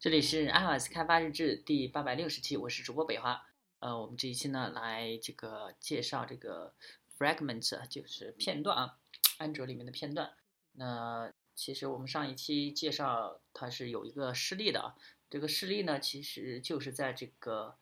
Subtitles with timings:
[0.00, 3.44] 这里是 iOS 开发日志第八百六十期，我是主播北华。
[3.80, 6.72] 呃，我们这一期呢来这个介绍这个
[7.18, 8.96] fragment，就是片段啊，
[9.36, 10.32] 安卓里面的片段。
[10.72, 14.94] 那其实我们上一期介绍它是有一个示例的啊，
[15.28, 17.76] 这个示例呢其实就是在这个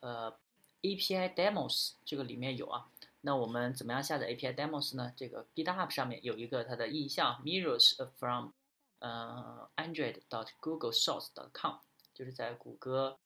[0.00, 0.34] 呃
[0.80, 2.88] API demos 这个里面有啊。
[3.20, 5.12] 那我们怎么样下载 API demos 呢？
[5.14, 8.52] 这个 GitHub 上面有一个它的意向 mirrors from。
[9.00, 11.78] 呃，Android dot Google Source dot com，
[12.14, 13.18] 就是在谷歌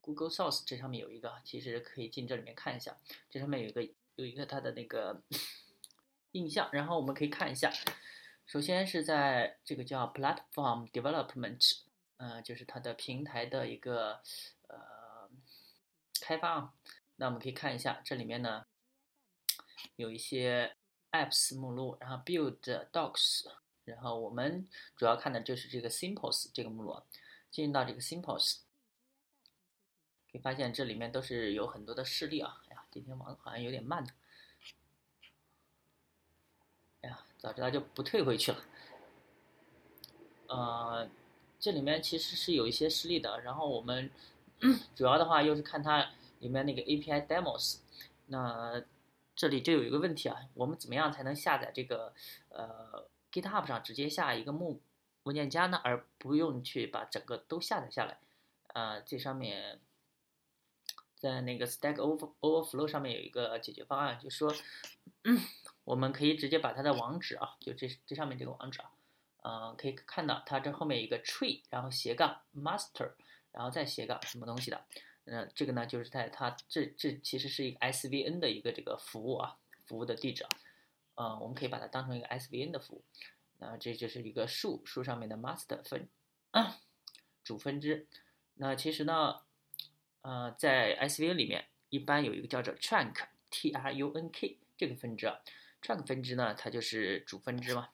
[0.00, 2.96] Google Source 这上面有一个，其实可以进这里面看一下。
[3.30, 3.82] 这上面有一个
[4.16, 5.22] 有一个它的那个
[6.32, 7.70] 印象，然后我们可以看一下。
[8.46, 11.80] 首先是在这个叫 Platform Development，
[12.16, 14.20] 呃，就是它的平台的一个
[14.68, 15.28] 呃
[16.20, 16.74] 开发啊。
[17.16, 18.64] 那我们可以看一下，这里面呢
[19.96, 20.74] 有一些
[21.10, 23.61] Apps 目录，然后 Build Docs。
[23.84, 27.02] 然后我们主要看的就是这个 Simples 这个目录，
[27.50, 28.58] 进入到这个 Simples，
[30.30, 32.62] 可以发现这里面都是有很多的示例啊。
[32.68, 34.12] 哎呀，今天网好像有点慢的。
[37.00, 38.64] 哎呀，早知道就不退回去了。
[40.46, 41.10] 呃，
[41.58, 43.40] 这里面其实是有一些示例的。
[43.40, 44.10] 然后我们
[44.94, 47.78] 主要的话又是看它里面那个 API demos。
[48.26, 48.80] 那
[49.34, 52.14] 这里就有一个问题啊，我们怎么样才能下载这个
[52.50, 54.80] 呃？GitHub 上直接下一个目
[55.24, 58.18] 文件夹呢，而不用去把整个都下载下来。
[58.74, 59.80] 呃，这上面
[61.16, 64.52] 在那个 Stack Overflow 上面有一个解决方案，就说
[65.84, 68.90] 我们可以直接把它的网址啊，就这这上面这个网址啊，
[69.42, 73.12] 嗯，可以看到它这后面一个 tree，然后斜杠 master，
[73.52, 74.84] 然后再斜杠什么东西的。
[75.24, 80.50] 嗯，这个呢就是在它这这其实是一个 SVN 的一个这个服务啊，服务的地址啊。
[81.14, 83.04] 啊，我们可以把它当成一个 SVN 的服务，
[83.58, 86.08] 那这就是一个树树上面的 master 分
[86.52, 86.78] 啊
[87.44, 88.06] 主分支。
[88.54, 89.42] 那其实呢，
[90.22, 95.40] 呃，在 SVN 里面一般有一个叫做 trunk T R U N K 这个分支啊
[95.82, 97.90] ，trunk 分支呢，它就是主分支嘛。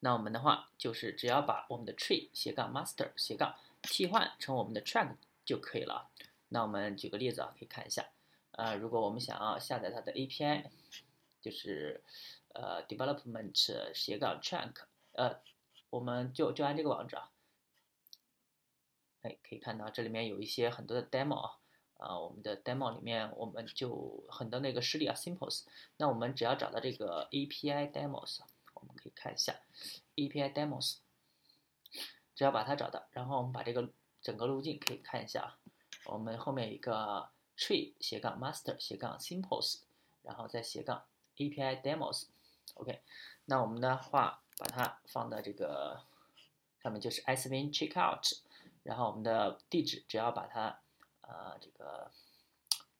[0.00, 6.08] 那我们的话就是只要把我们的 tree 斜杠 master 斜杠替换成我们的 trunk 就可以了。
[6.48, 8.08] 那我们举个例子啊，可以看一下，
[8.52, 10.64] 呃，如果我们想要下载它的 API。
[11.42, 12.02] 就是
[12.54, 14.76] 呃，development 斜杠 trunk，
[15.12, 15.40] 呃，
[15.90, 17.30] 我们就就按这个网址啊，
[19.22, 21.58] 哎，可以看到这里面有一些很多的 demo 啊，
[21.98, 25.64] 啊，我们的 demo 里面我们就很多那个实例啊，simples，
[25.96, 28.38] 那我们只要找到这个 API demos，
[28.74, 29.60] 我们可以看一下
[30.16, 30.98] API demos，
[32.34, 35.58] 只要把它找到，然后我们把这个整个路径可以看一下啊，
[36.06, 39.80] 我们后面一个 tree 斜杠 master 斜杠 simples，
[40.22, 41.04] 然后再斜杠。
[41.50, 43.00] API demos，OK，
[43.46, 46.02] 那我们的话把它放到这个
[46.82, 48.38] 上面就是 SVN checkout，
[48.82, 50.80] 然后我们的地址只要把它
[51.22, 52.10] 呃这个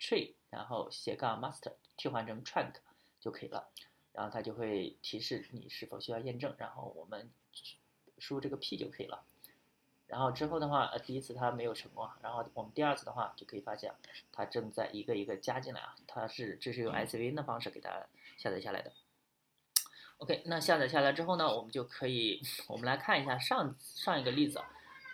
[0.01, 2.75] tree，然后斜杠 master 替换成 trunk
[3.21, 3.69] 就可以了，
[4.13, 7.31] 然后它就会提示你是否需要验证，然后我们
[8.19, 9.23] 输入这个 P 就可以了。
[10.09, 13.95] 然后之后的话，呃，第一次它没有成功，然后我们第二次的话就可以发现，
[14.31, 18.05] 它正在一个一个加进来啊，它是这是用 SVN 的方式给它
[18.43, 18.93] 下载下来的。
[20.19, 24.61] OK，那下载下来之后呢，我们就可以， 我们来看一下上上一个例子，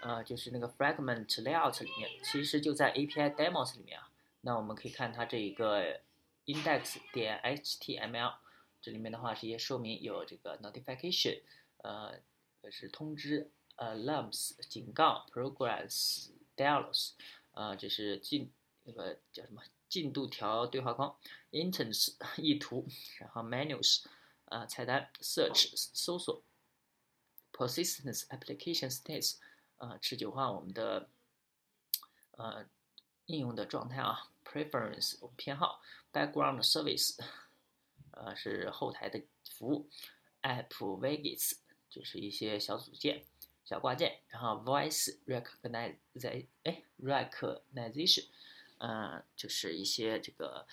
[0.01, 4.11] 呃，就是那个 Fragment Layout 里面，其实就在 API Demos 里面啊。
[4.41, 6.01] 那我们可以看它这一个
[6.47, 8.37] Index 点 HTML，
[8.81, 11.43] 这里面的话是一些说明，有这个 Notification，
[11.79, 12.21] 呃，
[12.71, 13.51] 是通知。
[13.79, 17.13] ，Alarms 警告，progress dialogs，
[17.53, 18.51] 呃，这是进
[18.83, 21.17] 那个叫什么进度条对话框
[21.51, 22.87] ，intents 意图，
[23.19, 24.05] 然后 menus
[24.47, 26.43] 啊菜单，search 搜索
[27.53, 29.37] ，persistence application states
[29.77, 31.09] 啊持久化我们的
[32.33, 32.67] 呃
[33.27, 35.83] 应用的状态啊，preference 偏好
[36.13, 37.19] ，background service
[38.13, 39.89] 呃是后台的服务
[40.43, 43.25] ，app widgets 就是一些小组件。
[43.65, 48.27] 小挂件，然后 voice recognition，哎，recognition，
[48.79, 50.67] 嗯，就是一些这个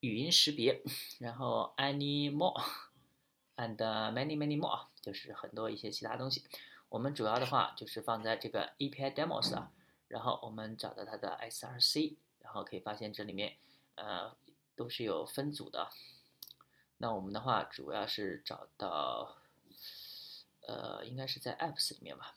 [0.00, 0.82] 语音识别，
[1.18, 2.62] 然后 any more
[3.56, 6.44] and many many more，就是很多一些其他东西。
[6.88, 9.70] 我们主要的话就是放在这个 API demos 啊，
[10.08, 13.56] 然后我们找到它的 src，然后可以发现这里面
[13.96, 14.36] 呃
[14.76, 15.90] 都是有分组的。
[16.98, 19.36] 那我们的话主要是找到。
[20.64, 22.36] 呃，应该是在 apps 里面吧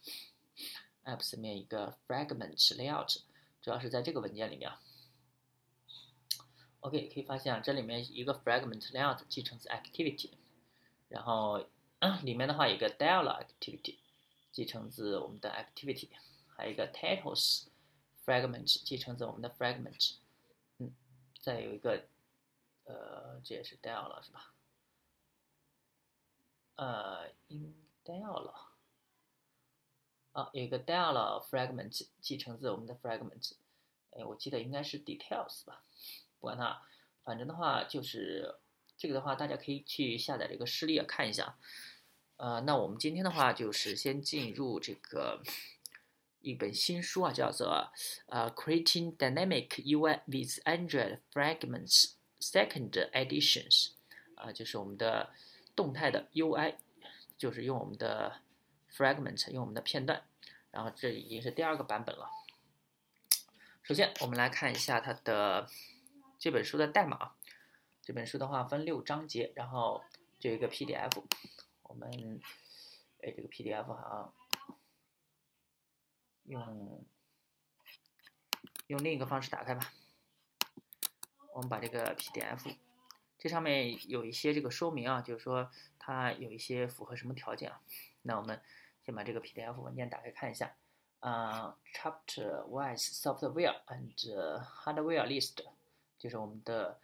[1.04, 3.20] ，apps 里面一个 fragment layout，
[3.62, 4.72] 主要是在这个文件里面。
[6.86, 10.30] OK，可以发现啊，这里面一个 fragment layout 继承自 activity，
[11.10, 11.66] 然后
[12.22, 13.98] 里面的话有个 dialog activity，
[14.52, 16.10] 继承自我们的 activity，
[16.56, 17.66] 还有一个 titles
[18.24, 20.18] fragment 继承自我们的 fragment，
[20.78, 20.94] 嗯，
[21.42, 22.06] 再有一个，
[22.84, 24.54] 呃，这也是 dial 了是吧？
[26.76, 28.54] 呃，in-dial 了，
[30.34, 33.54] 啊，有一个 dial fragment 继承自我们的 fragment，
[34.12, 35.82] 哎，我记得应该是 details 吧，
[36.46, 36.82] 管它，
[37.26, 38.56] 反正的话就是
[38.98, 41.58] 这个的话，大家可以去下载这个示例看一下。
[42.38, 45.42] 呃，那我们今天的话就是先进入这个
[46.42, 47.92] 一本新书啊，叫做
[48.28, 53.90] 呃《Creating Dynamic UI with Android Fragments Second Editions》
[54.36, 55.32] 啊，就是我们的
[55.76, 56.76] 动态的 UI，
[57.38, 58.42] 就是用我们的
[58.94, 60.22] fragment，用我们的片段，
[60.72, 62.30] 然后这已经是第二个版本了。
[63.84, 65.70] 首先，我们来看一下它的
[66.46, 67.32] 这本书的代码。
[68.04, 70.04] 这本书的话分六章节，然后
[70.38, 71.24] 就一个 PDF。
[71.82, 72.40] 我们
[73.24, 74.34] 哎，这个 PDF 好像
[76.44, 77.04] 用
[78.86, 79.92] 用另一个方式打开吧。
[81.52, 82.76] 我们把这个 PDF，
[83.40, 87.82] 这上面有一些这个说明啊，就是说它有一些符合什么条件啊。
[88.22, 88.62] 那我们
[89.04, 90.76] 先把这个 PDF 文件打开看一下。
[91.22, 94.14] 啊，Chapter Wise Software and
[94.64, 95.66] Hardware List，
[96.18, 97.00] 就是我们的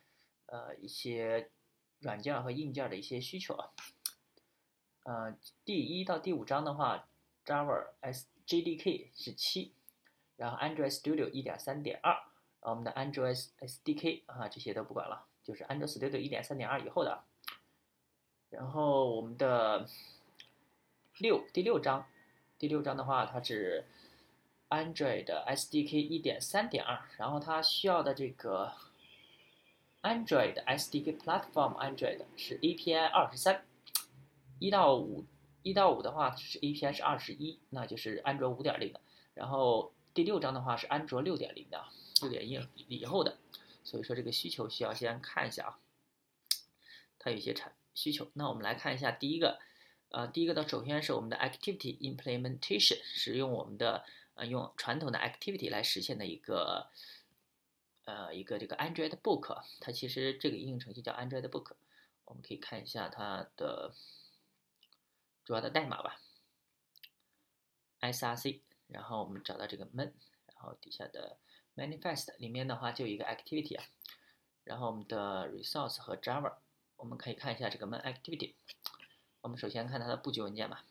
[0.48, 1.50] 呃一些
[2.00, 3.70] 软件和硬件的一些需求啊。
[5.04, 5.36] 呃，
[5.66, 7.08] 第一到第五章的话
[7.46, 9.74] ，Java S JDK 是七，
[10.38, 12.16] 然后 Android Studio 一点三点二，
[12.60, 17.24] 我们的 Android SDK 啊这些都不管了，就是 Android Studio 一点三点二以后的。
[18.52, 19.88] 然后我们的
[21.18, 22.06] 六第六章，
[22.60, 23.86] 第六章的话它是
[24.70, 28.74] Android SDK 一点三点二，然后它需要的这个
[30.02, 33.64] Android SDK Platform Android 是 API 二十三。
[34.60, 35.26] 一到五，
[35.64, 39.02] 一到五的话是 API 是二十一，那就是安卓五点零的。
[39.34, 41.86] 然后第六章的话是安卓六点零的，
[42.22, 43.38] 六点一以后的。
[43.84, 45.80] 所以说这个需求需要先看一下啊，
[47.18, 48.28] 它有一些产需求。
[48.34, 49.60] 那我们来看一下第一个，
[50.10, 54.04] 呃，第一个的首先是我们的 Activity Implementation，使用我们的
[54.36, 56.90] 呃用传统的 Activity 来实现的一个
[58.12, 61.74] 呃一个这个 Android Book，它其实这个应用程序叫 Android Book，
[62.26, 63.94] 我们可以看一下它的。
[65.44, 66.22] 主要的代码吧
[68.00, 70.14] ，src，然后我们找到这个 man，
[70.46, 71.36] 然后底下的
[71.76, 73.84] manifest 里面的话就有一个 activity 啊，
[74.64, 76.54] 然后我们的 resource 和 java，
[76.96, 78.54] 我们可以看一下这个 man activity，
[79.42, 80.86] 我们首先看它的布局文件吧，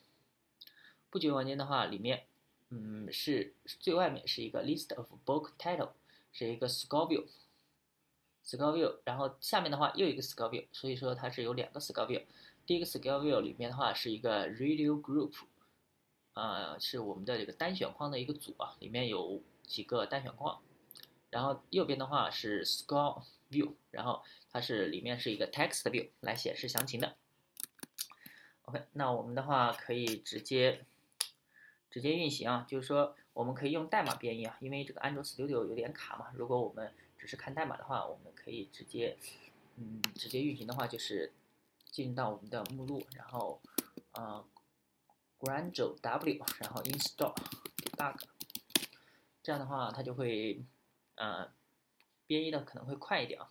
[1.11, 2.27] 布局文件的话里面，
[2.71, 5.93] 嗯，是最外面是一个 list of book title，
[6.33, 12.23] 是一个 score view，score view，然后下面的话又一个 score view，所以说它是有两个 score view。
[12.67, 15.33] 第一个 score view 里面的话是一个 radio group，
[16.35, 20.61] 啊，是我们的这个单选框的一个组啊，里面有几个单选框。
[21.31, 27.17] 然后右边的话是 score view，然后它是里面是一个 text view 来显示详情的。
[28.63, 30.85] OK，那我们的话可以直接
[31.89, 36.31] 直接运行啊，就是说我们可以用代码编译啊，因为这个安卓 Studio 有点卡嘛。
[36.35, 39.17] 如果我们只是看代码的话，我们可以直接
[39.77, 41.33] 嗯直接运行的话就是。
[41.93, 43.61] 进到我们的目录，然后
[44.13, 44.47] 呃
[45.41, 47.35] ，Granjo W，然后 Install
[47.79, 48.21] Debug，
[49.43, 50.65] 这样的话它就会
[51.17, 51.53] 呃
[52.29, 53.51] 编译的可能会快一点啊。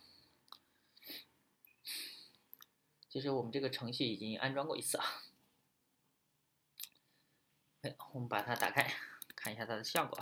[3.10, 5.04] 其实我们这个程序已经安装过一次啊。
[7.82, 8.90] 哎，我们把它打开，
[9.40, 10.18] 看一下它的效果。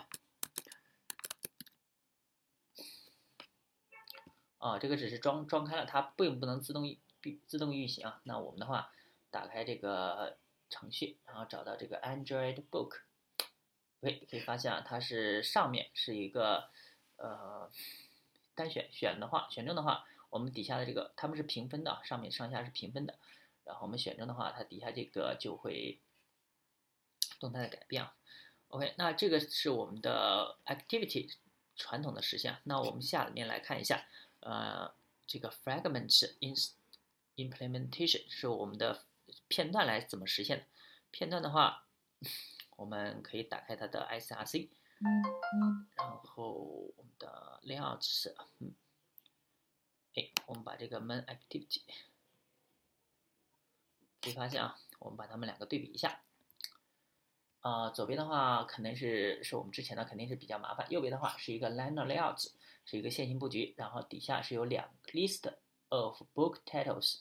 [4.58, 6.96] 啊，这个只是装装开了，它并不能自动
[7.46, 8.92] 自动运行啊，那我们的话，
[9.30, 10.38] 打开这个
[10.70, 13.00] 程序，然后找到这个 Android Book，
[14.00, 16.70] 喂，可以发现啊，它是上面是一个
[17.16, 17.70] 呃
[18.54, 23.18] 单选，选的话选中的话，我们底下的这个它们是平分的，上面上下是平分的，
[23.64, 26.00] 然后我们选中的话，它底下这个就会
[27.38, 28.14] 动态的改变啊。
[28.68, 31.34] OK，那这个是我们的 Activity
[31.74, 34.06] 传统的实现，那我们下面来看一下，
[34.40, 34.92] 呃，
[35.26, 36.54] 这个 Fragment in
[37.36, 39.04] implementation 是我们的
[39.48, 40.64] 片段来怎么实现的？
[41.10, 41.86] 片段的话，
[42.76, 44.68] 我们可以打开它的 src，
[45.96, 46.52] 然后
[46.96, 48.36] 我们的 layout 是，
[50.14, 51.80] 哎，我们把这个 main activity，
[54.20, 56.20] 可以发现啊，我们把它们两个对比一下，
[57.60, 62.48] 啊，左边的话肯定是是我们之前的肯定是比较麻烦，右边的话是一个 liner layout，
[62.84, 65.52] 是一个线性布局，然后底下是有两个 list
[65.88, 67.18] of book titles。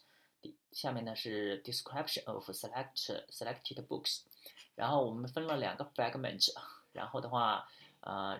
[0.71, 4.21] 下面呢是 description of select selected books，
[4.75, 6.53] 然后我们分了两个 fragment，
[6.93, 7.67] 然后的话，
[8.01, 8.39] 呃，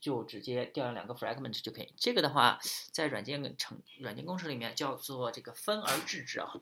[0.00, 1.94] 就直接调用两个 fragment 就可以。
[1.96, 2.58] 这个的话，
[2.90, 6.52] 在软件程软件工程里面叫做这个分而治之啊，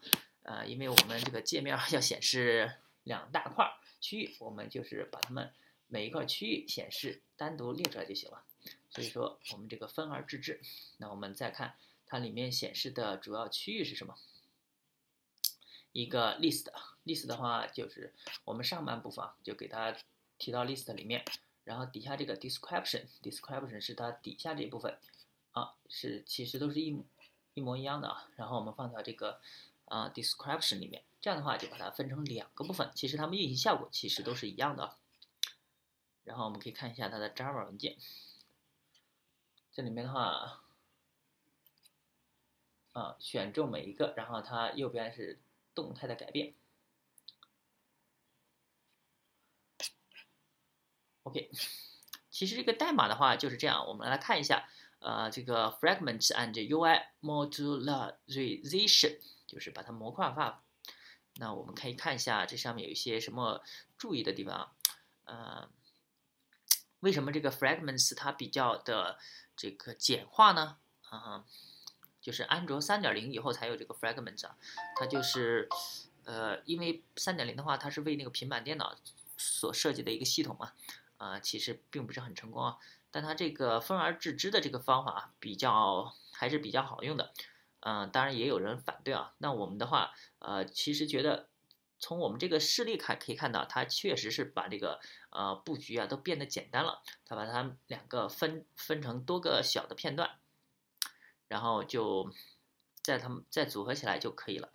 [0.42, 2.70] 呃，因为我们这个界面要显示
[3.04, 5.50] 两大块区域，我们就是把它们
[5.86, 8.44] 每一块区域显示单独列出来就行了。
[8.90, 10.60] 所以说我们这个分而治之。
[10.98, 14.14] 那我们再看它里面显示的主要区域是什么？
[15.92, 18.12] 一个 list，list 的话就是
[18.44, 19.94] 我们上半部分就给它
[20.38, 21.24] 提到 list 里面，
[21.64, 24.98] 然后底下这个 description，description 是它底下这一部分
[25.52, 26.98] 啊，是其实都是一
[27.54, 28.30] 一模一样的啊。
[28.36, 29.40] 然后我们放到这个
[29.92, 34.96] 啊 description 里面，这样的话就把它分成两个部分，其实它们运行效果其实都是一样的。
[36.24, 37.96] 然后我们可以看一下它的 Java 文件，
[39.72, 40.62] 这里面的话
[42.92, 45.38] 啊选中每一个，然后它右边是。
[45.74, 46.52] 动态的改变。
[51.22, 51.50] OK，
[52.28, 54.68] 其实这个代码的话就是这样，我们来看一下，
[54.98, 59.18] 呃，这个 fragments and UI modularization
[59.52, 60.64] 就是把它模块化。
[61.36, 63.62] 那我们可以看一下这上面有一些什么
[63.98, 64.72] 注意的地方啊？
[65.24, 65.68] 呃，
[67.00, 69.18] 为什么这个 fragments 它比较的
[69.54, 70.78] 这个简化呢？
[71.02, 71.44] 啊？
[72.22, 74.56] 就是安卓三点零以后才有这个 fragments 啊，
[74.96, 75.68] 它就是，
[76.24, 78.96] 呃，因为三点零的话，它是为那个平板电脑
[79.36, 80.72] 所设计的一个系统嘛，
[81.18, 82.78] 啊，其实并不是很成功啊。
[83.10, 87.32] 但它这个分而治之的这个方法比较还是比较好用的，
[87.82, 89.34] 嗯，当然也有人反对啊。
[89.38, 91.48] 那我们的话，呃，其实觉得
[91.98, 100.38] 从我们这个示例看可以看到，它确实是把这个呃布局啊都变得简单了，它把它两个分分成多个小的片段。
[101.48, 102.32] 然后就
[103.02, 104.70] 在他们再组合起来就可以了，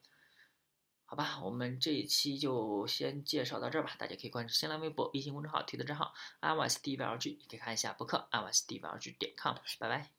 [1.06, 1.40] 好吧？
[1.42, 3.96] 我们这一期就先介绍到这儿吧。
[3.98, 9.56] 大家可以关注新浪微博、微信公众号、推特账号 iOS D V L G，也可以看一下博客 iOS D V L G 点 com。
[9.80, 10.17] 拜拜。